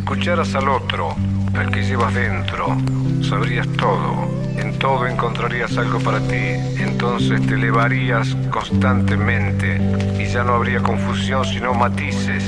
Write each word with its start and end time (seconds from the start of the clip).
escucharas 0.00 0.54
al 0.54 0.68
otro, 0.68 1.14
al 1.54 1.70
que 1.70 1.82
llevas 1.82 2.14
dentro, 2.14 2.76
sabrías 3.22 3.68
todo. 3.76 4.28
En 4.56 4.78
todo 4.78 5.06
encontrarías 5.06 5.76
algo 5.76 5.98
para 6.00 6.18
ti. 6.20 6.80
Entonces 6.80 7.46
te 7.46 7.54
elevarías 7.54 8.34
constantemente 8.50 9.78
y 10.18 10.26
ya 10.26 10.42
no 10.42 10.54
habría 10.54 10.82
confusión 10.82 11.44
sino 11.44 11.74
matices. 11.74 12.42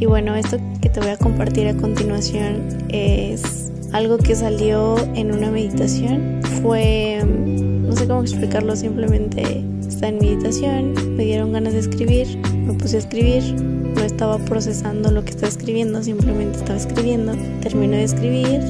Y 0.00 0.06
bueno, 0.06 0.34
esto 0.34 0.58
que 0.82 0.88
te 0.88 1.00
voy 1.00 1.10
a 1.10 1.16
compartir 1.18 1.68
a 1.68 1.76
continuación 1.76 2.86
es 2.88 3.70
algo 3.92 4.18
que 4.18 4.34
salió 4.34 4.96
en 5.14 5.32
una 5.32 5.50
meditación. 5.50 6.40
Fue, 6.62 7.22
no 7.24 7.94
sé 7.94 8.08
cómo 8.08 8.22
explicarlo, 8.22 8.74
simplemente 8.74 9.62
está 10.04 10.14
en 10.14 10.18
meditación, 10.18 11.16
me 11.16 11.24
dieron 11.24 11.52
ganas 11.52 11.72
de 11.72 11.78
escribir, 11.78 12.36
me 12.66 12.74
puse 12.74 12.96
a 12.96 12.98
escribir, 12.98 13.54
no 13.54 14.02
estaba 14.02 14.36
procesando 14.36 15.10
lo 15.10 15.24
que 15.24 15.30
estaba 15.30 15.48
escribiendo, 15.48 16.02
simplemente 16.02 16.58
estaba 16.58 16.78
escribiendo, 16.78 17.32
terminé 17.62 17.96
de 17.96 18.04
escribir, 18.04 18.60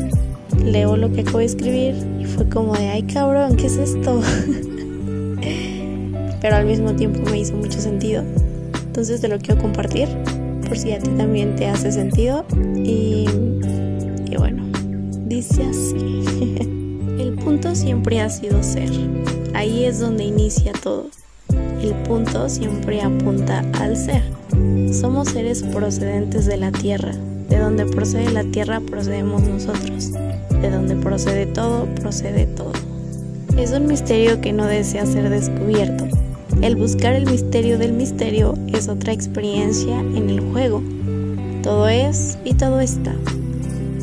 leo 0.65 0.97
lo 0.97 1.11
que 1.11 1.23
acabo 1.23 1.39
de 1.39 1.47
escribir 1.47 1.97
y 2.21 2.25
fue 2.25 2.49
como 2.49 2.75
de, 2.75 2.87
ay 2.87 3.03
cabrón, 3.03 3.57
¿qué 3.57 3.67
es 3.67 3.79
esto? 3.79 4.23
Pero 6.41 6.55
al 6.55 6.67
mismo 6.67 6.95
tiempo 6.95 7.29
me 7.29 7.41
hizo 7.41 7.55
mucho 7.55 7.81
sentido. 7.81 8.23
Entonces 8.87 9.21
te 9.21 9.27
lo 9.27 9.39
quiero 9.39 9.61
compartir 9.61 10.07
por 10.69 10.79
si 10.79 10.93
a 10.93 11.01
ti 11.01 11.11
también 11.17 11.57
te 11.57 11.67
hace 11.67 11.91
sentido. 11.91 12.45
Y, 12.77 13.27
y 14.31 14.37
bueno, 14.37 14.65
dice 15.27 15.65
así. 15.65 16.61
El 17.19 17.35
punto 17.43 17.75
siempre 17.75 18.21
ha 18.21 18.31
sido 18.31 18.63
ser. 18.63 18.91
Ahí 19.53 19.85
es 19.85 19.99
donde 19.99 20.23
inicia 20.23 20.73
todo. 20.81 21.09
El 21.85 21.93
punto 21.97 22.49
siempre 22.49 23.03
apunta 23.03 23.63
al 23.79 23.95
ser. 23.99 24.23
Somos 24.91 25.29
seres 25.29 25.63
procedentes 25.63 26.47
de 26.47 26.57
la 26.57 26.73
tierra. 26.73 27.13
De 27.51 27.59
donde 27.59 27.85
procede 27.85 28.31
la 28.31 28.43
tierra 28.43 28.81
procedemos 28.81 29.43
nosotros. 29.43 30.13
De 30.63 30.71
donde 30.71 30.97
procede 30.97 31.45
todo, 31.45 31.85
procede 31.97 32.47
todo. 32.47 32.73
Es 33.59 33.73
un 33.73 33.87
misterio 33.87 34.41
que 34.41 34.55
no 34.55 34.65
desea 34.65 35.05
ser 35.05 35.29
descubierto. 35.29 36.07
El 36.63 36.77
buscar 36.77 37.13
el 37.13 37.27
misterio 37.27 37.79
del 37.79 37.93
misterio 37.93 38.55
es 38.69 38.89
otra 38.89 39.13
experiencia 39.13 40.01
en 40.01 40.31
el 40.31 40.41
juego. 40.41 40.83
Todo 41.63 41.87
es 41.89 42.39
y 42.47 42.55
todo 42.55 42.81
está. 42.81 43.15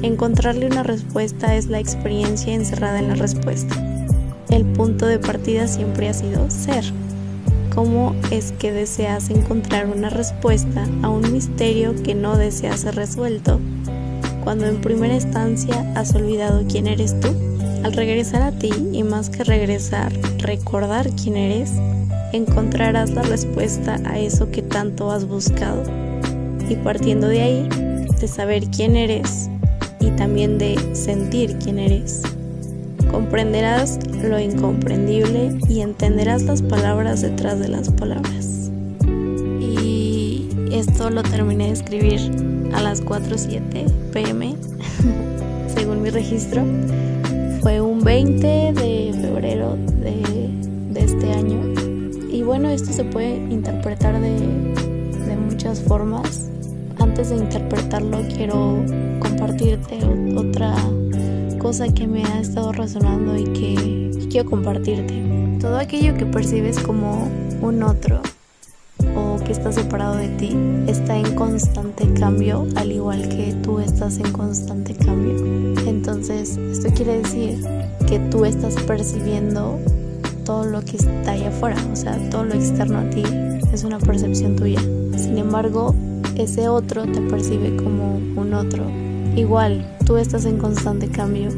Encontrarle 0.03 0.67
una 0.67 0.83
respuesta 0.83 1.55
es 1.55 1.65
la 1.65 1.79
experiencia 1.79 2.53
encerrada 2.53 2.99
en 2.99 3.07
la 3.07 3.15
respuesta. 3.15 3.75
El 4.51 4.65
punto 4.65 5.07
de 5.07 5.17
partida 5.17 5.67
siempre 5.67 6.09
ha 6.09 6.13
sido 6.13 6.47
ser. 6.51 6.83
¿Cómo 7.73 8.13
es 8.31 8.51
que 8.51 8.73
deseas 8.73 9.29
encontrar 9.29 9.87
una 9.87 10.09
respuesta 10.09 10.87
a 11.03 11.09
un 11.09 11.31
misterio 11.31 11.95
que 12.03 12.13
no 12.13 12.37
deseas 12.37 12.81
ser 12.81 12.95
resuelto 12.95 13.61
cuando 14.43 14.65
en 14.65 14.81
primera 14.81 15.13
instancia 15.13 15.89
has 15.95 16.13
olvidado 16.13 16.63
quién 16.69 16.87
eres 16.87 17.17
tú? 17.21 17.29
Al 17.83 17.93
regresar 17.93 18.41
a 18.41 18.51
ti 18.51 18.71
y 18.91 19.03
más 19.03 19.29
que 19.29 19.45
regresar, 19.45 20.11
recordar 20.39 21.09
quién 21.11 21.37
eres, 21.37 21.71
encontrarás 22.33 23.11
la 23.11 23.23
respuesta 23.23 23.99
a 24.05 24.19
eso 24.19 24.51
que 24.51 24.61
tanto 24.61 25.09
has 25.09 25.25
buscado. 25.25 25.83
Y 26.69 26.75
partiendo 26.75 27.27
de 27.27 27.41
ahí, 27.41 27.69
de 28.19 28.27
saber 28.27 28.65
quién 28.67 28.97
eres 28.97 29.49
y 30.01 30.11
también 30.11 30.57
de 30.57 30.77
sentir 30.93 31.57
quién 31.57 31.79
eres, 31.79 32.21
comprenderás 33.11 33.99
lo 34.23 34.39
incomprendible 34.39 35.57
y 35.67 35.81
entenderás 35.81 36.43
las 36.43 36.61
palabras 36.61 37.21
detrás 37.21 37.59
de 37.59 37.67
las 37.67 37.89
palabras. 37.91 38.71
Y 39.59 40.47
esto 40.71 41.09
lo 41.09 41.21
terminé 41.23 41.65
de 41.65 41.71
escribir 41.71 42.19
a 42.73 42.81
las 42.81 43.03
4.07 43.03 43.91
pm, 44.11 44.55
según 45.75 46.01
mi 46.01 46.09
registro. 46.09 46.63
Fue 47.61 47.81
un 47.81 48.03
20 48.03 48.47
de 48.47 49.13
febrero 49.21 49.77
de, 50.01 50.49
de 50.91 50.99
este 50.99 51.31
año 51.31 51.61
y 52.31 52.43
bueno, 52.43 52.69
esto 52.69 52.93
se 52.93 53.03
puede 53.03 53.35
interpretar 53.35 54.19
de, 54.19 54.31
de 54.31 55.35
muchas 55.35 55.81
formas. 55.81 56.49
Antes 56.97 57.29
de 57.29 57.35
interpretarlo, 57.35 58.19
quiero 58.35 58.83
compartirte 59.19 59.99
otra 60.35 60.75
cosa 61.61 61.87
que 61.93 62.07
me 62.07 62.25
ha 62.25 62.39
estado 62.39 62.71
resonando 62.71 63.37
y 63.37 63.43
que 63.43 64.27
quiero 64.31 64.49
compartirte. 64.49 65.57
Todo 65.59 65.77
aquello 65.77 66.15
que 66.15 66.25
percibes 66.25 66.79
como 66.79 67.29
un 67.61 67.83
otro 67.83 68.19
o 69.15 69.37
que 69.45 69.51
está 69.51 69.71
separado 69.71 70.15
de 70.15 70.29
ti 70.29 70.57
está 70.87 71.15
en 71.15 71.35
constante 71.35 72.11
cambio, 72.19 72.67
al 72.75 72.91
igual 72.91 73.29
que 73.29 73.53
tú 73.61 73.79
estás 73.79 74.17
en 74.17 74.31
constante 74.31 74.95
cambio. 74.95 75.35
Entonces, 75.85 76.57
esto 76.57 76.89
quiere 76.95 77.21
decir 77.21 77.63
que 78.07 78.17
tú 78.31 78.43
estás 78.43 78.73
percibiendo 78.83 79.77
todo 80.43 80.65
lo 80.65 80.81
que 80.81 80.97
está 80.97 81.33
allá 81.33 81.49
afuera, 81.49 81.77
o 81.93 81.95
sea, 81.95 82.17
todo 82.31 82.43
lo 82.43 82.55
externo 82.55 82.97
a 82.97 83.09
ti 83.11 83.23
es 83.71 83.83
una 83.83 83.99
percepción 83.99 84.55
tuya. 84.55 84.81
Sin 85.15 85.37
embargo, 85.37 85.93
ese 86.35 86.69
otro 86.69 87.05
te 87.05 87.21
percibe 87.21 87.75
como 87.75 88.15
un 88.15 88.53
otro. 88.55 88.83
Igual, 89.35 89.85
tú 90.05 90.17
estás 90.17 90.45
en 90.45 90.57
constante 90.57 91.09
cambio, 91.09 91.49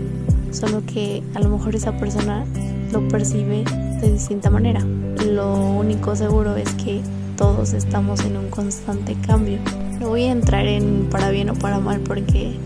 solo 0.52 0.84
que 0.86 1.24
a 1.36 1.40
lo 1.40 1.50
mejor 1.50 1.76
esa 1.76 1.98
persona 1.98 2.46
lo 2.92 3.08
percibe 3.08 3.64
de 4.02 4.12
distinta 4.12 4.50
manera. 4.50 4.81
Lo 5.26 5.56
único 5.56 6.16
seguro 6.16 6.56
es 6.56 6.70
que 6.74 7.02
todos 7.38 7.74
estamos 7.74 8.24
en 8.26 8.38
un 8.38 8.50
constante 8.50 9.16
cambio. 9.26 9.59
No 10.00 10.09
voy 10.09 10.24
a 10.24 10.32
entrar 10.32 10.66
en 10.66 11.08
para 11.09 11.30
bien 11.30 11.50
o 11.50 11.56
para 11.56 11.80
mal 11.80 12.00
porque 12.02 12.58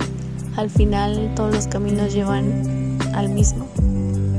al 0.56 0.70
final 0.70 1.34
todos 1.36 1.54
los 1.54 1.68
caminos 1.68 2.14
llevan 2.14 2.98
al 3.14 3.30
mismo 3.30 3.68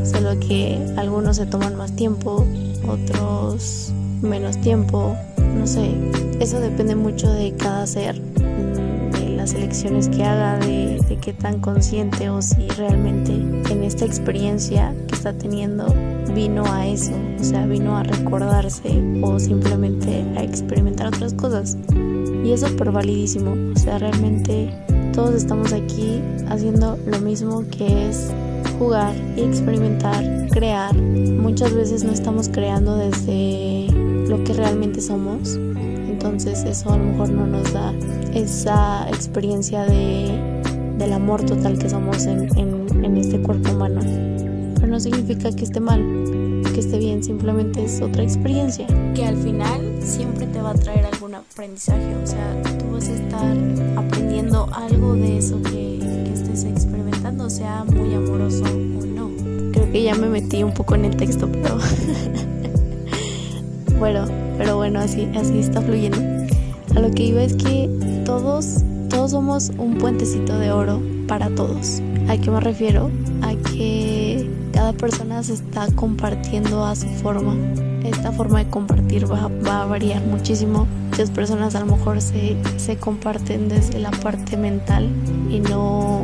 solo 0.08 0.38
que 0.40 0.78
algunos 0.96 1.36
se 1.36 1.46
toman 1.46 1.76
más 1.76 1.94
tiempo, 1.94 2.44
otros 2.86 3.92
menos 4.22 4.60
tiempo, 4.60 5.16
no 5.56 5.66
sé, 5.66 5.94
eso 6.40 6.60
depende 6.60 6.94
mucho 6.94 7.30
de 7.30 7.52
cada 7.56 7.86
ser, 7.86 8.20
las 9.48 9.54
elecciones 9.54 10.08
que 10.10 10.24
haga, 10.24 10.58
de, 10.58 11.00
de 11.08 11.16
qué 11.16 11.32
tan 11.32 11.60
consciente 11.60 12.28
o 12.28 12.42
si 12.42 12.68
realmente 12.68 13.32
en 13.32 13.82
esta 13.82 14.04
experiencia 14.04 14.94
que 15.06 15.14
está 15.14 15.32
teniendo 15.32 15.86
vino 16.34 16.64
a 16.66 16.86
eso, 16.86 17.12
o 17.40 17.42
sea, 17.44 17.64
vino 17.66 17.96
a 17.96 18.02
recordarse 18.02 19.02
o 19.22 19.38
simplemente 19.38 20.22
a 20.36 20.42
experimentar 20.42 21.06
otras 21.06 21.32
cosas. 21.32 21.78
Y 22.44 22.52
es 22.52 22.60
súper 22.60 22.90
validísimo, 22.90 23.54
o 23.74 23.78
sea, 23.78 23.96
realmente 23.96 24.70
todos 25.14 25.34
estamos 25.34 25.72
aquí 25.72 26.20
haciendo 26.50 26.98
lo 27.06 27.18
mismo 27.20 27.64
que 27.70 28.10
es 28.10 28.30
jugar 28.78 29.14
y 29.34 29.40
experimentar, 29.44 30.24
crear. 30.50 30.94
Muchas 30.94 31.72
veces 31.72 32.04
no 32.04 32.12
estamos 32.12 32.50
creando 32.50 32.96
desde 32.96 33.86
lo 34.28 34.44
que 34.44 34.52
realmente 34.52 35.00
somos. 35.00 35.58
Entonces 36.28 36.62
eso 36.64 36.92
a 36.92 36.98
lo 36.98 37.04
mejor 37.04 37.30
no 37.30 37.46
nos 37.46 37.72
da 37.72 37.94
esa 38.34 39.08
experiencia 39.08 39.86
de, 39.86 40.60
del 40.98 41.12
amor 41.14 41.42
total 41.42 41.78
que 41.78 41.88
somos 41.88 42.26
en, 42.26 42.56
en, 42.58 43.02
en 43.02 43.16
este 43.16 43.40
cuerpo 43.40 43.72
humano. 43.72 44.00
Pero 44.74 44.86
no 44.88 45.00
significa 45.00 45.50
que 45.50 45.64
esté 45.64 45.80
mal, 45.80 46.00
que 46.74 46.80
esté 46.80 46.98
bien, 46.98 47.24
simplemente 47.24 47.82
es 47.82 48.02
otra 48.02 48.22
experiencia. 48.22 48.86
Que 49.14 49.24
al 49.24 49.38
final 49.38 49.80
siempre 50.02 50.46
te 50.46 50.60
va 50.60 50.72
a 50.72 50.74
traer 50.74 51.06
algún 51.06 51.34
aprendizaje. 51.34 52.14
O 52.22 52.26
sea, 52.26 52.62
tú 52.78 52.92
vas 52.92 53.08
a 53.08 53.14
estar 53.14 53.56
aprendiendo 53.96 54.68
algo 54.74 55.14
de 55.14 55.38
eso 55.38 55.62
que, 55.62 55.98
que 55.98 56.32
estés 56.34 56.64
experimentando, 56.64 57.48
sea 57.48 57.84
muy 57.84 58.14
amoroso 58.14 58.64
o 58.64 59.06
no. 59.06 59.30
Creo 59.72 59.90
que 59.90 60.02
ya 60.02 60.14
me 60.14 60.28
metí 60.28 60.62
un 60.62 60.74
poco 60.74 60.94
en 60.94 61.06
el 61.06 61.16
texto, 61.16 61.50
pero 61.50 61.78
bueno, 63.98 64.26
pero 64.56 64.76
bueno, 64.76 65.00
así, 65.00 65.28
así 65.36 65.58
está 65.58 65.80
fluyendo. 65.82 66.18
A 66.96 67.00
lo 67.00 67.10
que 67.10 67.24
iba 67.24 67.42
es 67.42 67.54
que 67.54 67.88
todos, 68.24 68.82
todos 69.08 69.32
somos 69.32 69.70
un 69.78 69.98
puentecito 69.98 70.58
de 70.58 70.70
oro 70.70 71.00
para 71.26 71.48
todos. 71.50 72.00
¿A 72.28 72.36
qué 72.36 72.50
me 72.50 72.60
refiero? 72.60 73.10
A 73.42 73.54
que 73.54 74.48
cada 74.72 74.92
persona 74.92 75.42
se 75.42 75.54
está 75.54 75.86
compartiendo 75.94 76.84
a 76.84 76.94
su 76.94 77.08
forma. 77.08 77.54
Esta 78.04 78.32
forma 78.32 78.60
de 78.60 78.70
compartir 78.70 79.30
va, 79.30 79.50
va 79.66 79.82
a 79.82 79.86
variar 79.86 80.22
muchísimo. 80.24 80.86
Muchas 81.10 81.30
personas 81.30 81.74
a 81.74 81.80
lo 81.80 81.86
mejor 81.96 82.20
se, 82.20 82.56
se 82.76 82.96
comparten 82.96 83.68
desde 83.68 83.98
la 83.98 84.10
parte 84.10 84.56
mental 84.56 85.08
y 85.50 85.58
no, 85.60 86.22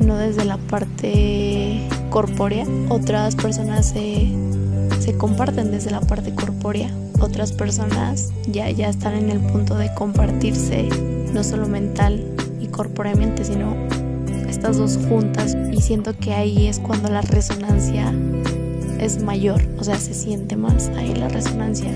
no 0.00 0.16
desde 0.16 0.44
la 0.44 0.58
parte 0.58 1.88
corpórea. 2.10 2.66
Otras 2.88 3.36
personas 3.36 3.90
se, 3.90 4.30
se 5.00 5.16
comparten 5.16 5.70
desde 5.70 5.90
la 5.90 6.00
parte 6.00 6.34
corpórea. 6.34 6.90
Otras 7.24 7.52
personas 7.52 8.32
ya, 8.46 8.70
ya 8.70 8.90
están 8.90 9.14
en 9.14 9.30
el 9.30 9.40
punto 9.40 9.78
de 9.78 9.88
compartirse 9.94 10.90
no 11.32 11.42
solo 11.42 11.66
mental 11.66 12.22
y 12.60 12.66
corpóreamente, 12.66 13.46
sino 13.46 13.74
estas 14.46 14.76
dos 14.76 14.98
juntas. 15.08 15.56
Y 15.72 15.80
siento 15.80 16.14
que 16.18 16.34
ahí 16.34 16.66
es 16.66 16.78
cuando 16.78 17.08
la 17.08 17.22
resonancia 17.22 18.12
es 19.00 19.22
mayor, 19.22 19.62
o 19.78 19.84
sea, 19.84 19.96
se 19.96 20.12
siente 20.12 20.54
más 20.54 20.90
ahí 20.98 21.14
la 21.14 21.30
resonancia. 21.30 21.90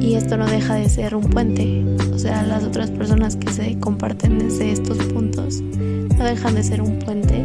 Y 0.00 0.14
esto 0.14 0.36
no 0.36 0.46
deja 0.46 0.76
de 0.76 0.88
ser 0.88 1.16
un 1.16 1.24
puente, 1.24 1.84
o 2.14 2.18
sea, 2.18 2.44
las 2.44 2.62
otras 2.62 2.92
personas 2.92 3.34
que 3.34 3.52
se 3.52 3.76
comparten 3.80 4.38
desde 4.38 4.70
estos 4.70 4.98
puntos 5.06 5.60
no 5.60 6.24
dejan 6.24 6.54
de 6.54 6.62
ser 6.62 6.82
un 6.82 7.00
puente 7.00 7.44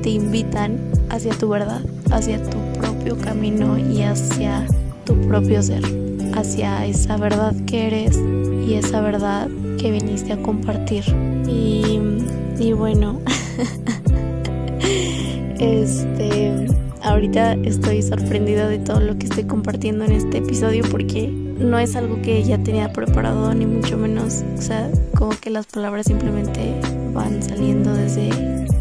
te 0.00 0.10
invitan 0.10 0.78
hacia 1.10 1.32
tu 1.32 1.48
verdad, 1.48 1.80
hacia 2.12 2.40
tu 2.40 2.58
propio 2.78 3.18
camino 3.18 3.78
y 3.78 4.02
hacia 4.02 4.64
tu 5.04 5.16
propio 5.22 5.60
ser, 5.60 6.01
hacia 6.34 6.86
esa 6.86 7.16
verdad 7.16 7.54
que 7.66 7.86
eres 7.86 8.18
y 8.66 8.74
esa 8.74 9.00
verdad 9.00 9.48
que 9.78 9.90
viniste 9.90 10.32
a 10.32 10.42
compartir. 10.42 11.04
Y, 11.46 11.98
y 12.58 12.72
bueno, 12.72 13.20
este, 15.58 16.66
ahorita 17.02 17.54
estoy 17.54 18.02
sorprendida 18.02 18.68
de 18.68 18.78
todo 18.78 19.00
lo 19.00 19.18
que 19.18 19.26
estoy 19.26 19.44
compartiendo 19.44 20.04
en 20.04 20.12
este 20.12 20.38
episodio 20.38 20.84
porque 20.90 21.28
no 21.28 21.78
es 21.78 21.96
algo 21.96 22.20
que 22.22 22.42
ya 22.42 22.58
tenía 22.58 22.92
preparado 22.92 23.52
ni 23.54 23.66
mucho 23.66 23.96
menos, 23.96 24.42
o 24.58 24.62
sea, 24.62 24.90
como 25.16 25.30
que 25.30 25.50
las 25.50 25.66
palabras 25.66 26.06
simplemente 26.06 26.74
van 27.12 27.42
saliendo 27.42 27.94
desde, 27.94 28.30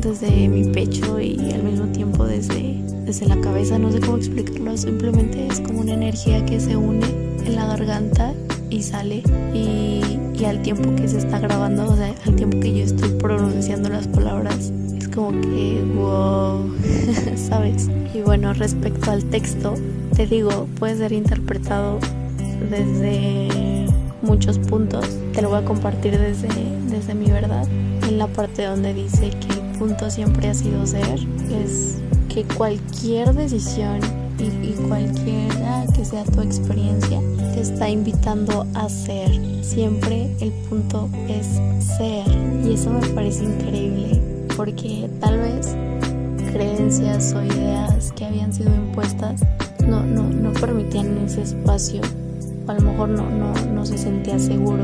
desde 0.01 0.47
mi 0.47 0.71
pecho 0.71 1.19
y 1.19 1.51
al 1.51 1.63
mismo 1.63 1.87
tiempo 1.87 2.25
desde, 2.25 2.81
desde 3.05 3.27
la 3.27 3.39
cabeza, 3.41 3.77
no 3.77 3.91
sé 3.91 3.99
cómo 3.99 4.17
explicarlo, 4.17 4.77
simplemente 4.77 5.47
es 5.47 5.59
como 5.59 5.81
una 5.81 5.93
energía 5.93 6.43
que 6.45 6.59
se 6.59 6.75
une 6.75 7.30
en 7.45 7.55
la 7.55 7.65
garganta 7.65 8.33
y 8.69 8.81
sale 8.83 9.23
y, 9.53 10.19
y 10.33 10.45
al 10.45 10.61
tiempo 10.61 10.95
que 10.95 11.07
se 11.07 11.17
está 11.17 11.39
grabando, 11.39 11.89
o 11.89 11.95
sea, 11.95 12.13
al 12.25 12.35
tiempo 12.35 12.59
que 12.59 12.77
yo 12.77 12.83
estoy 12.83 13.09
pronunciando 13.09 13.89
las 13.89 14.07
palabras, 14.07 14.71
es 14.97 15.07
como 15.09 15.31
que 15.41 15.83
wow, 15.95 16.73
¿sabes? 17.35 17.89
Y 18.13 18.21
bueno, 18.21 18.53
respecto 18.53 19.11
al 19.11 19.23
texto, 19.25 19.75
te 20.15 20.27
digo, 20.27 20.67
puede 20.79 20.97
ser 20.97 21.11
interpretado 21.11 21.99
desde 22.69 23.87
muchos 24.21 24.59
puntos. 24.59 25.05
Te 25.33 25.41
lo 25.41 25.49
voy 25.49 25.59
a 25.59 25.65
compartir 25.65 26.17
desde, 26.17 26.49
desde 26.89 27.13
mi 27.13 27.29
verdad. 27.29 27.67
En 28.07 28.17
la 28.17 28.27
parte 28.27 28.65
donde 28.65 28.93
dice 28.93 29.29
que 29.29 29.53
el 29.53 29.77
punto 29.77 30.09
siempre 30.09 30.49
ha 30.49 30.53
sido 30.53 30.85
ser, 30.85 31.19
es 31.63 31.97
que 32.29 32.43
cualquier 32.43 33.33
decisión 33.33 33.99
y, 34.41 34.67
y 34.67 34.75
cualquiera 34.87 35.85
que 35.93 36.05
sea 36.05 36.23
tu 36.23 36.41
experiencia 36.41 37.21
te 37.53 37.61
está 37.61 37.89
invitando 37.89 38.65
a 38.73 38.89
ser. 38.89 39.29
Siempre 39.63 40.29
el 40.39 40.51
punto 40.69 41.09
es 41.27 41.47
ser. 41.97 42.25
Y 42.65 42.73
eso 42.73 42.89
me 42.89 43.07
parece 43.09 43.43
increíble 43.43 44.19
porque 44.55 45.09
tal 45.19 45.39
vez 45.39 45.75
creencias 46.51 47.33
o 47.33 47.43
ideas 47.43 48.11
que 48.13 48.25
habían 48.25 48.51
sido 48.51 48.73
impuestas 48.75 49.41
no, 49.87 50.03
no, 50.03 50.23
no 50.23 50.51
permitían 50.53 51.17
ese 51.19 51.43
espacio 51.43 52.01
a 52.67 52.73
lo 52.73 52.81
mejor 52.81 53.09
no, 53.09 53.29
no, 53.29 53.53
no 53.53 53.85
se 53.85 53.97
sentía 53.97 54.39
seguro 54.39 54.83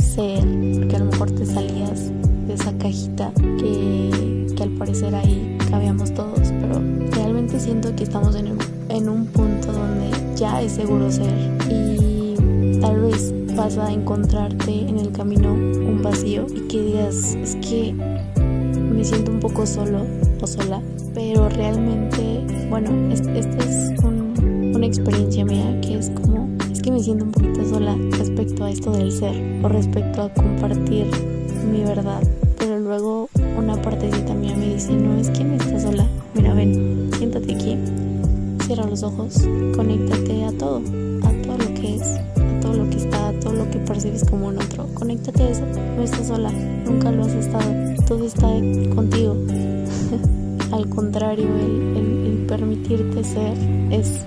ser, 0.00 0.40
porque 0.78 0.96
a 0.96 0.98
lo 1.00 1.04
mejor 1.06 1.30
te 1.30 1.44
salías 1.44 2.10
de 2.46 2.54
esa 2.54 2.72
cajita 2.78 3.32
que, 3.58 4.46
que 4.56 4.62
al 4.62 4.70
parecer 4.70 5.14
ahí 5.14 5.58
cabíamos 5.70 6.12
todos, 6.14 6.52
pero 6.60 6.80
realmente 7.12 7.60
siento 7.60 7.94
que 7.94 8.04
estamos 8.04 8.34
en, 8.36 8.57
en 8.98 9.08
un 9.08 9.26
punto 9.26 9.72
donde 9.72 10.10
ya 10.36 10.60
es 10.60 10.72
seguro 10.72 11.10
ser 11.10 11.32
y 11.70 12.78
tal 12.80 13.00
vez 13.00 13.32
vas 13.56 13.78
a 13.78 13.92
encontrarte 13.92 14.70
en 14.70 14.98
el 14.98 15.12
camino 15.12 15.52
un 15.52 16.02
vacío 16.02 16.46
y 16.54 16.60
que 16.68 16.82
digas, 16.82 17.34
es 17.34 17.56
que 17.56 17.94
me 17.94 19.04
siento 19.04 19.30
un 19.30 19.40
poco 19.40 19.66
solo 19.66 20.04
o 20.40 20.46
sola, 20.46 20.82
pero 21.14 21.48
realmente, 21.48 22.44
bueno, 22.68 22.90
esta 23.12 23.32
es 23.32 23.94
un, 24.02 24.72
una 24.74 24.86
experiencia 24.86 25.44
mía 25.44 25.80
que 25.80 25.98
es 25.98 26.10
como 26.10 26.48
me 26.90 27.00
siento 27.00 27.24
un 27.24 27.32
poquito 27.32 27.64
sola 27.68 27.96
respecto 28.12 28.64
a 28.64 28.70
esto 28.70 28.92
del 28.92 29.12
ser 29.12 29.34
o 29.62 29.68
respecto 29.68 30.22
a 30.22 30.32
compartir 30.32 31.06
mi 31.70 31.82
verdad. 31.82 32.22
Pero 32.58 32.78
luego 32.78 33.28
una 33.58 33.80
partecita 33.80 34.34
mía 34.34 34.56
me 34.56 34.74
dice, 34.74 34.92
no 34.92 35.18
es 35.18 35.30
que 35.30 35.44
me 35.44 35.57
ojos, 39.02 39.34
conéctate 39.74 40.44
a 40.44 40.52
todo, 40.52 40.78
a 41.22 41.32
todo 41.42 41.58
lo 41.58 41.74
que 41.74 41.96
es, 41.96 42.02
a 42.02 42.60
todo 42.60 42.72
lo 42.74 42.90
que 42.90 42.96
está, 42.96 43.28
a 43.28 43.32
todo 43.34 43.52
lo 43.52 43.70
que 43.70 43.78
percibes 43.78 44.24
como 44.24 44.48
un 44.48 44.58
otro. 44.58 44.86
Conéctate 44.94 45.42
a 45.42 45.48
eso, 45.50 45.62
no 45.96 46.02
estás 46.02 46.26
sola, 46.26 46.50
nunca 46.84 47.10
lo 47.10 47.24
has 47.24 47.32
estado, 47.32 47.64
todo 48.06 48.24
está 48.24 48.48
contigo. 48.94 49.36
Al 50.72 50.88
contrario, 50.88 51.46
el, 51.46 52.44
permitirte 52.48 53.24
ser 53.24 53.54
es 53.90 54.24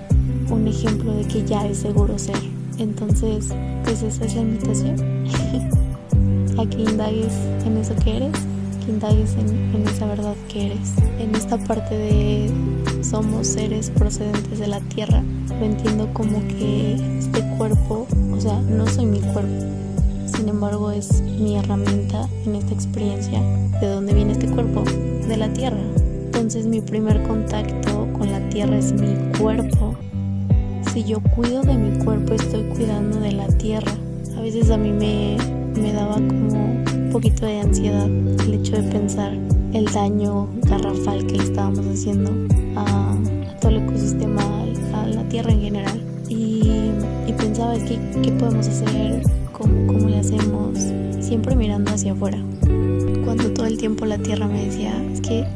un 0.48 0.68
ejemplo 0.68 1.12
de 1.12 1.24
que 1.24 1.44
ya 1.44 1.66
es 1.66 1.78
seguro 1.78 2.18
ser. 2.18 2.36
Entonces, 2.78 3.48
pues 3.84 4.02
esa 4.02 4.24
es 4.24 4.34
la 4.36 4.42
invitación. 4.42 4.96
a 6.58 6.66
que 6.66 6.82
indagues 6.82 7.32
en 7.66 7.76
eso 7.78 7.94
que 8.04 8.16
eres, 8.16 8.32
que 8.84 8.92
indagues 8.92 9.34
en, 9.34 9.86
esa 9.86 10.06
verdad 10.06 10.34
que 10.48 10.66
eres. 10.66 10.92
En 11.18 11.34
esta 11.34 11.58
parte 11.58 11.96
de 11.96 12.50
somos 13.02 13.46
seres 13.46 13.90
procedentes 13.90 14.58
de 14.58 14.66
la 14.66 14.80
tierra, 14.80 15.22
lo 15.48 15.64
entiendo 15.64 16.12
como 16.12 16.38
que 16.48 16.94
este 17.18 17.42
cuerpo, 17.58 18.06
o 18.32 18.40
sea, 18.40 18.60
no 18.60 18.86
soy 18.86 19.06
mi 19.06 19.20
cuerpo, 19.20 19.64
sin 20.26 20.48
embargo 20.48 20.90
es 20.90 21.20
mi 21.20 21.56
herramienta 21.56 22.28
en 22.46 22.56
esta 22.56 22.72
experiencia. 22.72 23.40
¿De 23.80 23.88
dónde 23.88 24.14
viene 24.14 24.32
este 24.32 24.46
cuerpo? 24.46 24.84
De 25.28 25.36
la 25.36 25.52
tierra. 25.52 25.82
Entonces 26.24 26.66
mi 26.66 26.80
primer 26.80 27.22
contacto 27.24 28.08
con 28.12 28.30
la 28.30 28.48
tierra 28.48 28.78
es 28.78 28.92
mi 28.92 29.14
cuerpo 29.38 29.96
si 30.92 31.04
yo 31.04 31.20
cuido 31.34 31.62
de 31.62 31.74
mi 31.74 32.04
cuerpo, 32.04 32.34
estoy 32.34 32.64
cuidando 32.64 33.18
de 33.18 33.32
la 33.32 33.46
tierra. 33.48 33.92
A 34.36 34.42
veces 34.42 34.70
a 34.70 34.76
mí 34.76 34.92
me, 34.92 35.38
me 35.74 35.90
daba 35.90 36.16
como 36.16 36.64
un 36.64 37.08
poquito 37.10 37.46
de 37.46 37.60
ansiedad 37.60 38.06
el 38.06 38.54
hecho 38.54 38.76
de 38.76 38.82
pensar 38.90 39.32
el 39.72 39.86
daño 39.86 40.48
garrafal 40.68 41.26
que 41.26 41.38
le 41.38 41.44
estábamos 41.44 41.86
haciendo 41.86 42.30
a, 42.76 43.16
todo 43.60 43.70
el 43.70 43.84
ecosistema, 43.84 44.42
a, 44.94 45.06
la 45.06 45.22
tierra 45.28 45.52
en 45.52 45.60
general. 45.60 46.00
Y, 46.28 46.90
y 47.26 47.32
pensaba, 47.36 47.74
que, 47.74 47.98
¿qué 48.22 48.32
podemos 48.32 48.66
hacer? 48.68 49.22
¿Cómo, 49.52 49.86
¿Cómo 49.86 50.08
le 50.08 50.18
hacemos? 50.18 50.78
Siempre 51.20 51.56
mirando 51.56 51.92
hacia 51.92 52.12
afuera. 52.12 52.38
Cuando 53.24 53.50
todo 53.52 53.66
el 53.66 53.78
tiempo 53.78 54.04
la 54.04 54.18
tierra 54.18 54.46
me 54.46 54.66
decía, 54.66 54.92
es 55.12 55.20
que 55.20 55.46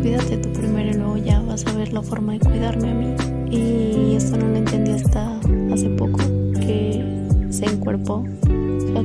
cuídate 0.00 0.38
tú 0.38 0.52
primero 0.52 0.90
y 0.90 0.94
luego 0.94 1.16
ya 1.18 1.40
vas 1.42 1.66
a 1.66 1.72
ver 1.72 1.92
la 1.92 2.02
forma 2.02 2.32
de 2.32 2.40
cuidarme 2.40 2.90
a 2.90 2.94
mí. 2.94 3.14
Y 3.50 4.16
esto 4.16 4.36
no 4.36 4.48
lo 4.48 4.56
entendí 4.56 4.92
hasta 4.92 5.38
hace 5.72 5.88
poco, 5.90 6.18
que 6.54 7.04
se 7.50 7.66
encuerpó. 7.66 8.24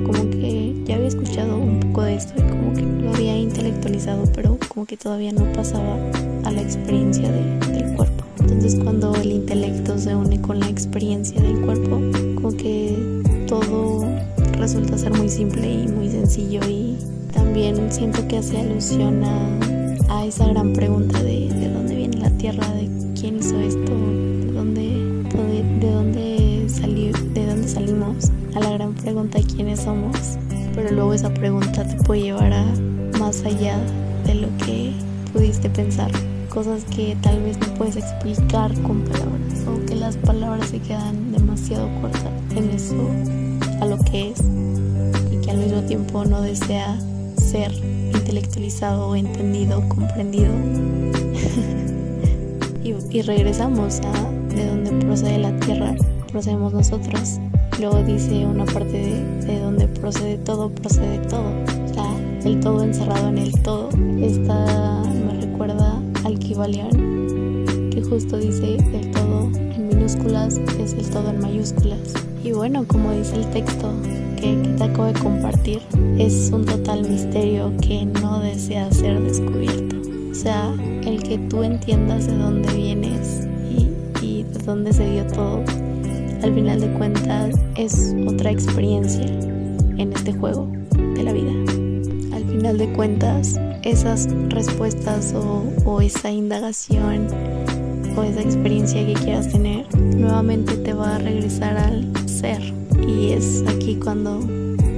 Como 0.04 0.30
que 0.30 0.74
ya 0.86 0.96
había 0.96 1.08
escuchado 1.08 1.58
un 1.58 1.80
poco 1.80 2.04
de 2.04 2.16
esto 2.16 2.34
y 2.38 2.42
como 2.42 2.74
que 2.74 2.82
lo 2.82 3.14
había 3.14 3.38
intelectualizado, 3.38 4.24
pero 4.34 4.58
como 4.68 4.86
que 4.86 4.98
todavía 4.98 5.32
no 5.34 5.52
pasaba 5.54 5.98
a 6.44 6.52
la 6.52 6.62
experiencia 6.62 7.32
de, 7.32 7.60
del 7.72 7.96
cuerpo. 7.96 8.24
Entonces 8.40 8.76
cuando 8.76 9.16
el 9.16 9.32
intelecto 9.32 9.98
se 9.98 10.16
une 10.16 10.40
con 10.42 10.60
la 10.60 10.70
experiencia 10.70 11.42
del 11.42 11.60
cuerpo, 11.62 12.00
como 12.36 12.56
que 12.56 12.96
todo 13.48 14.06
resulta 14.58 14.98
ser 14.98 15.14
muy 15.14 15.30
simple 15.30 15.70
y 15.70 15.88
muy 15.88 16.10
sencillo 16.10 16.62
y 16.68 16.98
también 17.34 17.92
siento 17.92 18.28
que 18.28 18.38
hace 18.38 18.60
alusión 18.60 19.24
a, 19.24 19.60
a 20.10 20.26
esa 20.26 20.48
gran 20.48 20.74
pregunta 20.74 21.22
de, 21.22 21.50
de 21.50 21.70
dónde 21.70 21.96
viene 21.96 22.18
la 22.18 22.30
tierra, 22.32 22.68
de 22.74 22.90
quién 23.20 23.38
hizo 23.38 23.60
esto, 23.60 23.94
pregunta 28.98 29.40
quiénes 29.56 29.82
somos, 29.82 30.38
pero 30.76 30.92
luego 30.92 31.14
esa 31.14 31.34
pregunta 31.34 31.88
te 31.88 31.96
puede 32.04 32.22
llevar 32.22 32.54
a 32.54 32.66
más 33.20 33.44
allá 33.44 33.80
de 34.26 34.36
lo 34.36 34.48
que 34.58 34.94
pudiste 35.34 35.70
pensar, 35.70 36.12
cosas 36.50 36.84
que 36.86 37.16
tal 37.22 37.42
vez 37.44 37.58
no 37.60 37.74
puedes 37.76 37.96
explicar 37.98 38.74
con 38.82 39.02
palabras 39.04 39.66
o 39.68 39.86
que 39.86 39.96
las 39.96 40.18
palabras 40.18 40.70
se 40.70 40.80
quedan 40.80 41.32
demasiado 41.32 41.88
cortas 42.02 42.24
en 42.56 42.70
eso 42.72 42.96
a 43.82 43.86
lo 43.86 43.98
que 44.00 44.32
es 44.32 44.40
y 45.32 45.38
que 45.44 45.52
al 45.52 45.58
mismo 45.58 45.82
tiempo 45.82 46.26
no 46.26 46.42
desea 46.42 47.00
ser 47.38 47.72
intelectualizado, 48.14 49.16
entendido, 49.16 49.88
comprendido. 49.90 50.52
y, 52.84 52.96
y 53.12 53.22
regresamos 53.22 54.00
a 54.02 54.12
de 54.54 54.66
donde 54.68 54.92
procede 55.06 55.38
la 55.38 55.58
tierra, 55.60 55.96
procedemos 56.32 56.74
nosotros 56.74 57.40
Luego 57.80 58.02
dice 58.02 58.44
una 58.44 58.66
parte 58.66 58.92
de, 58.92 59.46
de 59.46 59.60
donde 59.60 59.88
procede 59.88 60.38
todo, 60.40 60.70
procede 60.70 61.20
todo. 61.28 61.52
O 61.86 61.94
sea, 61.94 62.40
el 62.44 62.60
todo 62.60 62.84
encerrado 62.84 63.30
en 63.30 63.38
el 63.38 63.62
todo. 63.62 63.90
Esta 64.20 65.04
me 65.04 65.42
recuerda 65.42 66.02
al 66.24 66.40
Kibalión, 66.40 66.90
que 67.92 68.02
justo 68.02 68.38
dice 68.38 68.78
el 68.78 69.12
todo 69.12 69.52
en 69.54 69.88
minúsculas 69.90 70.60
es 70.80 70.94
el 70.94 71.08
todo 71.12 71.30
en 71.30 71.40
mayúsculas. 71.40 72.16
Y 72.44 72.52
bueno, 72.52 72.84
como 72.88 73.12
dice 73.12 73.36
el 73.36 73.46
texto 73.52 73.92
que, 74.38 74.60
que 74.60 74.70
te 74.70 74.84
acabo 74.84 75.06
de 75.06 75.20
compartir, 75.20 75.82
es 76.18 76.50
un 76.52 76.66
total 76.66 77.08
misterio 77.08 77.72
que 77.80 78.06
no 78.06 78.40
desea 78.40 78.92
ser 78.92 79.22
descubierto. 79.22 79.98
O 80.32 80.34
sea, 80.34 80.74
el 81.06 81.22
que 81.22 81.38
tú 81.38 81.62
entiendas 81.62 82.26
de 82.26 82.38
dónde 82.38 82.74
vienes 82.74 83.48
y, 83.70 84.26
y 84.26 84.44
de 84.44 84.60
dónde 84.66 84.94
se 84.94 85.08
dio 85.12 85.28
todo 85.28 85.64
al 86.44 86.54
final 86.54 86.80
de 86.80 86.92
cuentas 86.94 87.56
es 87.76 88.16
otra 88.28 88.52
experiencia 88.52 89.26
en 89.26 90.14
este 90.14 90.34
juego 90.34 90.68
de 91.16 91.24
la 91.24 91.34
vida. 91.34 91.52
Al 92.36 92.44
final 92.46 92.78
de 92.78 92.92
cuentas 92.94 93.60
esas 93.84 94.28
respuestas 94.50 95.34
o, 95.34 96.02
esa 96.02 96.30
indagación 96.30 97.28
o 98.16 98.24
esa 98.24 98.42
experiencia 98.42 99.06
que 99.06 99.14
quieras 99.14 99.50
tener 99.50 99.86
nuevamente 99.96 100.76
te 100.78 100.94
va 100.94 101.16
a 101.16 101.20
regresar 101.20 101.78
al 101.78 102.12
ser 102.28 102.62
y 103.08 103.32
es 103.32 103.64
aquí 103.68 103.96
cuando 103.96 104.40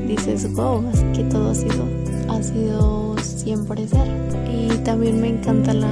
dices 0.08 0.52
wow 0.54 0.84
así 0.92 1.04
que 1.14 1.24
todo 1.26 1.52
ha 1.52 1.56
sido 1.56 1.86
ha 2.30 2.44
sido 2.44 3.16
siempre 3.20 3.88
ser 3.88 4.08
y 4.52 4.76
también 4.84 5.22
me 5.22 5.30
encanta 5.30 5.74
la 5.74 5.90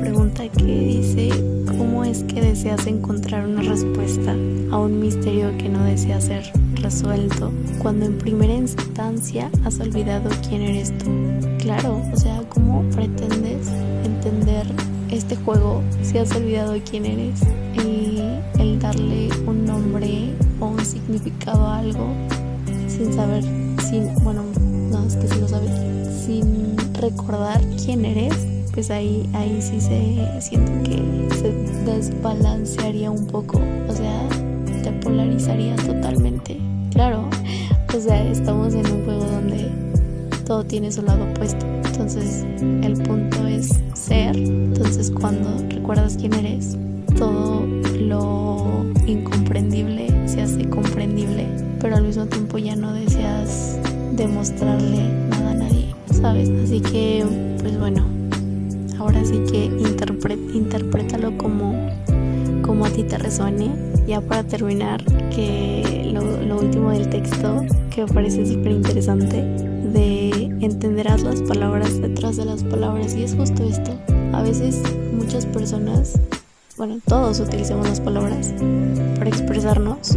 pregunta 0.00 0.48
que 0.48 0.64
dice 0.64 1.49
es 2.04 2.24
que 2.24 2.40
deseas 2.40 2.86
encontrar 2.86 3.46
una 3.46 3.62
respuesta 3.62 4.32
a 4.70 4.78
un 4.78 5.00
misterio 5.00 5.56
que 5.58 5.68
no 5.68 5.84
desea 5.84 6.20
ser 6.20 6.42
resuelto 6.74 7.52
cuando 7.78 8.06
en 8.06 8.18
primera 8.18 8.52
instancia 8.52 9.50
has 9.64 9.80
olvidado 9.80 10.30
quién 10.48 10.62
eres 10.62 10.96
tú. 10.98 11.10
Claro, 11.58 12.02
o 12.12 12.16
sea, 12.16 12.42
¿cómo 12.48 12.82
pretendes 12.90 13.68
entender 14.04 14.66
este 15.10 15.36
juego 15.36 15.82
si 16.02 16.18
has 16.18 16.34
olvidado 16.34 16.76
quién 16.88 17.04
eres? 17.06 17.40
Y 17.74 18.20
el 18.60 18.78
darle 18.78 19.28
un 19.46 19.64
nombre 19.64 20.34
o 20.60 20.66
un 20.66 20.84
significado 20.84 21.66
a 21.66 21.78
algo 21.78 22.08
sin 22.88 23.12
saber, 23.12 23.44
sin, 23.88 24.14
bueno, 24.22 24.44
no, 24.90 25.06
es 25.06 25.16
que 25.16 25.28
si 25.28 25.40
lo 25.40 25.48
sabes, 25.48 25.70
sin 26.24 26.76
recordar 26.94 27.60
quién 27.82 28.04
eres, 28.04 28.34
pues 28.80 28.90
ahí, 28.92 29.28
ahí 29.34 29.60
sí 29.60 29.78
se 29.78 30.40
siento 30.40 30.72
que 30.84 31.28
se 31.36 31.52
desbalancearía 31.84 33.10
un 33.10 33.26
poco, 33.26 33.60
o 33.86 33.92
sea, 33.92 34.26
te 34.82 34.90
polarizaría 35.04 35.76
totalmente. 35.76 36.56
Claro, 36.90 37.28
o 37.94 38.00
sea, 38.00 38.26
estamos 38.26 38.72
en 38.72 38.90
un 38.90 39.04
juego 39.04 39.26
donde 39.26 39.70
todo 40.46 40.64
tiene 40.64 40.90
su 40.90 41.02
lado 41.02 41.24
opuesto. 41.30 41.66
Entonces, 41.84 42.46
el 42.82 42.94
punto 43.02 43.46
es 43.46 43.68
ser. 43.92 44.34
Entonces, 44.34 45.10
cuando 45.10 45.50
recuerdas 45.68 46.16
quién 46.18 46.32
eres, 46.32 46.78
todo 47.18 47.66
lo 47.98 48.86
incomprendible 49.06 50.08
se 50.26 50.40
hace 50.40 50.66
comprendible, 50.70 51.46
pero 51.82 51.96
al 51.96 52.04
mismo 52.04 52.24
tiempo 52.24 52.56
ya 52.56 52.76
no 52.76 52.94
deseas 52.94 53.78
demostrarle 54.12 55.02
nada 55.28 55.50
a 55.50 55.54
nadie, 55.54 55.94
¿sabes? 56.10 56.48
Así 56.64 56.80
que, 56.80 57.26
pues 57.60 57.78
bueno, 57.78 58.19
ahora 59.00 59.24
sí 59.24 59.42
que 59.50 59.64
interprétalo 60.54 61.36
como, 61.38 61.74
como 62.62 62.84
a 62.84 62.90
ti 62.90 63.02
te 63.02 63.18
resuene. 63.18 63.70
Ya 64.06 64.20
para 64.20 64.44
terminar, 64.44 65.04
que 65.30 66.10
lo, 66.12 66.42
lo 66.42 66.60
último 66.60 66.90
del 66.90 67.08
texto 67.08 67.64
que 67.90 68.04
me 68.04 68.12
parece 68.12 68.46
súper 68.46 68.72
interesante 68.72 69.36
de 69.36 70.44
entenderás 70.60 71.22
las 71.22 71.42
palabras 71.42 72.00
detrás 72.00 72.36
de 72.36 72.44
las 72.44 72.62
palabras 72.62 73.14
y 73.14 73.22
es 73.22 73.34
justo 73.34 73.64
esto. 73.64 73.92
A 74.32 74.42
veces 74.42 74.82
muchas 75.12 75.46
personas, 75.46 76.20
bueno, 76.76 76.98
todos 77.06 77.40
utilizamos 77.40 77.88
las 77.88 78.00
palabras 78.00 78.52
para 79.16 79.30
expresarnos, 79.30 80.16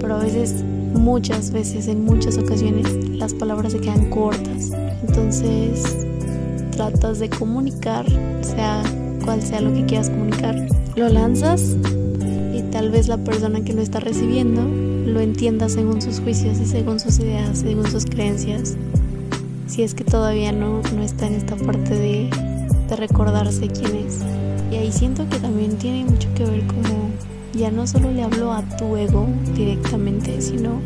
pero 0.00 0.16
a 0.16 0.18
veces, 0.18 0.64
muchas 0.94 1.52
veces, 1.52 1.86
en 1.88 2.04
muchas 2.04 2.38
ocasiones, 2.38 2.92
las 3.10 3.34
palabras 3.34 3.72
se 3.72 3.80
quedan 3.80 4.10
cortas. 4.10 4.72
Entonces, 5.06 6.06
tratas 6.80 7.18
de 7.18 7.28
comunicar, 7.28 8.06
sea 8.40 8.82
cual 9.22 9.42
sea 9.42 9.60
lo 9.60 9.70
que 9.74 9.84
quieras 9.84 10.08
comunicar, 10.08 10.56
lo 10.96 11.10
lanzas 11.10 11.76
y 12.54 12.62
tal 12.72 12.90
vez 12.90 13.06
la 13.06 13.18
persona 13.18 13.60
que 13.62 13.74
lo 13.74 13.82
está 13.82 14.00
recibiendo 14.00 14.62
lo 15.04 15.20
entienda 15.20 15.68
según 15.68 16.00
sus 16.00 16.20
juicios 16.20 16.58
y 16.58 16.64
según 16.64 16.98
sus 16.98 17.18
ideas, 17.18 17.58
según 17.58 17.86
sus 17.90 18.06
creencias 18.06 18.76
si 19.66 19.82
es 19.82 19.94
que 19.94 20.04
todavía 20.04 20.52
no, 20.52 20.80
no 20.96 21.02
está 21.02 21.26
en 21.26 21.34
esta 21.34 21.54
parte 21.54 21.94
de, 21.94 22.30
de 22.88 22.96
recordarse 22.96 23.68
quién 23.68 24.06
es. 24.06 24.18
Y 24.72 24.76
ahí 24.76 24.90
siento 24.90 25.28
que 25.28 25.38
también 25.38 25.76
tiene 25.76 26.06
mucho 26.06 26.28
que 26.34 26.44
ver 26.44 26.66
como 26.66 27.10
ya 27.52 27.70
no 27.70 27.86
solo 27.86 28.10
le 28.10 28.22
hablo 28.22 28.52
a 28.52 28.62
tu 28.78 28.96
ego 28.96 29.28
directamente, 29.54 30.40
sino 30.40 30.80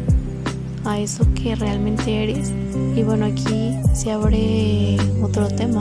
a 0.84 1.00
eso 1.00 1.26
que 1.34 1.54
realmente 1.54 2.24
eres. 2.24 2.52
Y 2.94 3.02
bueno, 3.02 3.26
aquí 3.26 3.74
se 3.94 4.12
abre 4.12 4.96
otro 5.22 5.48
tema 5.48 5.73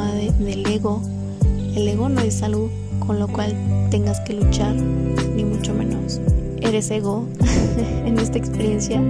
El 0.83 1.87
ego 1.87 2.09
no 2.09 2.19
es 2.19 2.43
algo 2.43 2.69
con 3.07 3.17
lo 3.17 3.29
cual 3.29 3.55
tengas 3.89 4.19
que 4.21 4.33
luchar, 4.33 4.75
ni 4.75 5.45
mucho 5.45 5.73
menos. 5.73 6.19
Eres 6.61 6.91
ego 6.91 7.25
en 8.05 8.19
esta 8.19 8.37
experiencia. 8.37 9.01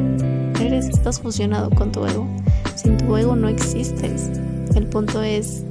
Eres, 0.62 0.88
estás 0.89 1.20
fusionado 1.20 1.72
con 1.72 1.92
tu 1.92 2.06
ego. 2.06 2.27
Sin 2.75 2.98
tu 2.98 3.18
ego 3.18 3.36
no 3.36 3.48
existes. 3.48 4.30
El 4.75 4.86
punto 4.86 5.24
es 5.24 5.63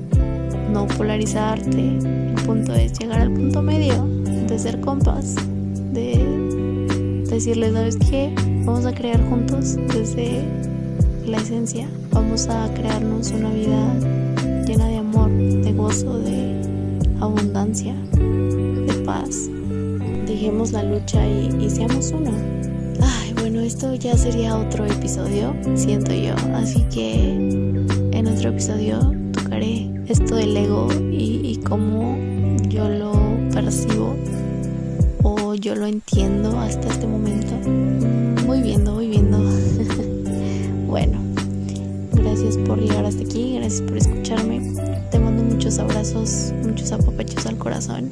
no 0.73 0.89
polarizarte. 0.89 1.99
El 1.99 2.43
punto 2.47 2.75
es 2.75 2.99
llegar 2.99 3.21
al 3.21 3.33
punto 3.33 3.63
medio 3.63 4.05
de 4.49 4.59
ser 4.59 4.81
compas. 4.81 5.37
De 5.93 7.25
decirle, 7.31 7.73
¿sabes 7.73 7.97
qué? 8.11 8.35
Vamos 8.65 8.87
a 8.87 8.93
crear 8.93 9.25
juntos 9.29 9.77
desde 9.95 10.43
la 11.27 11.37
esencia. 11.37 11.89
Vamos 12.11 12.49
a 12.49 12.69
crearnos 12.75 13.31
una 13.31 13.51
vida 13.51 13.95
llena 14.67 14.87
de 14.87 14.97
amor, 14.99 15.31
gozo, 15.77 16.19
de 16.19 16.61
abundancia, 17.21 17.95
de 18.13 19.03
paz. 19.05 19.49
Dejemos 20.27 20.73
la 20.73 20.83
lucha 20.83 21.27
y, 21.27 21.65
y 21.65 21.71
seamos 21.71 22.13
uno 22.13 22.33
esto 23.63 23.95
ya 23.95 24.17
sería 24.17 24.57
otro 24.57 24.87
episodio, 24.87 25.55
siento 25.75 26.13
yo. 26.13 26.35
Así 26.55 26.83
que 26.93 27.25
en 28.13 28.27
otro 28.27 28.51
episodio 28.51 28.99
tocaré 29.33 29.91
esto 30.09 30.37
del 30.37 30.57
ego 30.57 30.89
y, 31.11 31.41
y 31.45 31.57
cómo 31.59 32.17
yo 32.69 32.89
lo 32.89 33.13
percibo 33.53 34.17
o 35.23 35.55
yo 35.55 35.75
lo 35.75 35.87
entiendo 35.87 36.59
hasta 36.59 36.89
este 36.89 37.07
momento. 37.07 37.55
Muy 38.47 38.63
viendo, 38.63 38.95
muy 38.95 39.07
viendo. 39.07 39.39
bueno, 40.87 41.19
gracias 42.13 42.57
por 42.59 42.81
llegar 42.81 43.05
hasta 43.05 43.23
aquí, 43.23 43.57
gracias 43.57 43.83
por 43.83 43.97
escucharme. 43.97 44.22
Abrazos, 46.03 46.53
muchos 46.65 46.91
apapachos 46.91 47.47
al 47.47 47.57
corazón. 47.59 48.11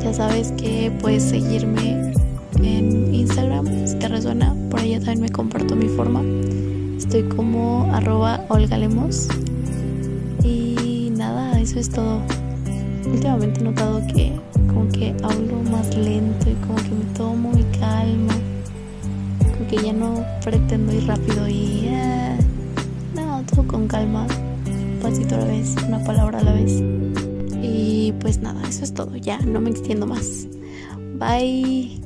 Ya 0.00 0.14
sabes 0.14 0.52
que 0.52 0.92
puedes 1.00 1.24
seguirme 1.24 2.12
en 2.62 3.12
Instagram, 3.12 3.66
si 3.84 3.96
te 3.96 4.06
resuena, 4.06 4.54
por 4.70 4.78
allá 4.78 4.98
también 5.00 5.22
me 5.22 5.28
comparto 5.28 5.74
mi 5.74 5.88
forma. 5.88 6.22
Estoy 6.96 7.24
como 7.24 7.92
arroba 7.92 8.44
olgalemos. 8.48 9.26
Y 10.44 11.12
nada, 11.16 11.58
eso 11.58 11.80
es 11.80 11.90
todo. 11.90 12.20
Últimamente 13.12 13.58
he 13.58 13.64
notado 13.64 14.00
que 14.06 14.32
como 14.68 14.86
que 14.90 15.12
hablo 15.24 15.56
más 15.68 15.96
lento 15.96 16.48
y 16.48 16.54
como 16.64 16.76
que 16.76 16.90
me 16.90 17.04
tomo 17.16 17.50
mi 17.50 17.64
calma. 17.80 18.34
Como 19.40 19.66
que 19.68 19.82
ya 19.84 19.92
no 19.92 20.24
pretendo 20.44 20.92
ir 20.92 21.08
rápido 21.08 21.48
y... 21.48 21.88
Eh, 21.88 22.38
no, 23.16 23.42
todo 23.52 23.66
con 23.66 23.88
calma. 23.88 24.28
pasito 25.02 25.34
a 25.34 25.38
la 25.38 25.46
vez, 25.46 25.74
una 25.88 26.04
palabra 26.04 26.38
a 26.38 26.44
la 26.44 26.52
vez. 26.52 26.80
Pues 28.22 28.38
nada, 28.38 28.62
eso 28.68 28.84
es 28.84 28.94
todo. 28.94 29.16
Ya, 29.16 29.38
no 29.40 29.60
me 29.60 29.70
extiendo 29.70 30.06
más. 30.06 30.46
Bye. 31.18 32.01